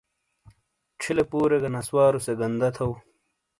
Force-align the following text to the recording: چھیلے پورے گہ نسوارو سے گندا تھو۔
چھیلے 0.99 1.23
پورے 1.31 1.57
گہ 1.61 1.69
نسوارو 1.73 2.19
سے 2.25 2.33
گندا 2.39 2.69
تھو۔ 2.75 2.89